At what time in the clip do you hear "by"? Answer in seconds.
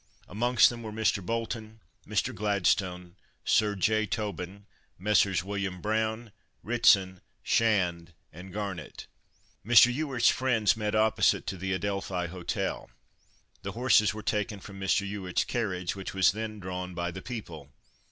16.95-17.11